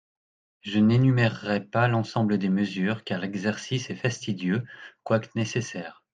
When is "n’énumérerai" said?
0.79-1.63